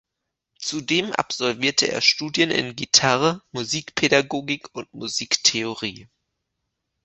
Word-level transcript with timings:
Zudem 0.57 1.11
absolvierte 1.11 1.87
er 1.91 2.01
Studien 2.01 2.49
in 2.49 2.75
Gitarre, 2.75 3.43
Musikpädagogik 3.51 4.73
und 4.73 4.91
Musiktheorie. 4.95 6.09